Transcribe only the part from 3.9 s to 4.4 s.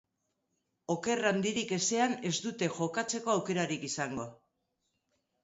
izango.